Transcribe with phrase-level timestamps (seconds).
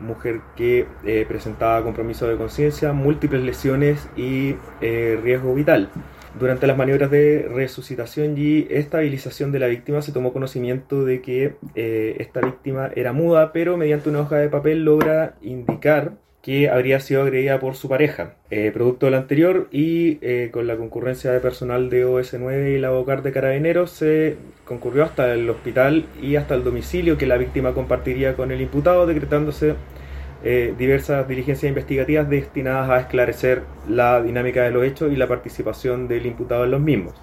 [0.00, 5.88] mujer que eh, presentaba compromiso de conciencia, múltiples lesiones y eh, riesgo vital.
[6.38, 11.56] Durante las maniobras de resucitación y estabilización de la víctima se tomó conocimiento de que
[11.74, 16.12] eh, esta víctima era muda, pero mediante una hoja de papel logra indicar
[16.42, 18.34] que habría sido agredida por su pareja.
[18.50, 22.90] Eh, producto del anterior y eh, con la concurrencia de personal de OS9 y la
[22.90, 27.74] Bocar de Carabineros se concurrió hasta el hospital y hasta el domicilio que la víctima
[27.74, 29.74] compartiría con el imputado, decretándose
[30.42, 36.08] eh, diversas diligencias investigativas destinadas a esclarecer la dinámica de los hechos y la participación
[36.08, 37.20] del imputado en los mismos.